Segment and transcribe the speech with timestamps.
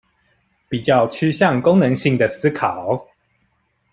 [0.67, 3.07] 比較趨向功能性的思考